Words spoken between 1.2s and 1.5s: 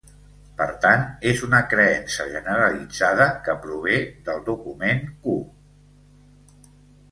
és